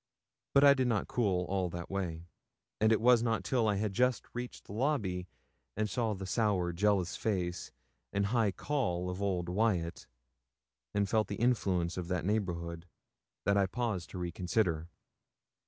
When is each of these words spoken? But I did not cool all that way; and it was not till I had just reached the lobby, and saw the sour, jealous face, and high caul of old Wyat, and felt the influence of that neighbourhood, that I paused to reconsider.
But 0.55 0.63
I 0.63 0.73
did 0.73 0.87
not 0.87 1.07
cool 1.07 1.45
all 1.45 1.69
that 1.69 1.87
way; 1.91 2.25
and 2.79 2.91
it 2.91 2.99
was 2.99 3.21
not 3.21 3.43
till 3.43 3.67
I 3.67 3.75
had 3.75 3.93
just 3.93 4.25
reached 4.33 4.65
the 4.65 4.73
lobby, 4.73 5.27
and 5.77 5.87
saw 5.87 6.15
the 6.15 6.25
sour, 6.25 6.73
jealous 6.73 7.15
face, 7.15 7.71
and 8.11 8.25
high 8.25 8.51
caul 8.51 9.11
of 9.11 9.21
old 9.21 9.47
Wyat, 9.47 10.07
and 10.95 11.07
felt 11.07 11.27
the 11.27 11.35
influence 11.35 11.97
of 11.97 12.07
that 12.07 12.25
neighbourhood, 12.25 12.87
that 13.45 13.57
I 13.57 13.67
paused 13.67 14.09
to 14.09 14.17
reconsider. 14.17 14.89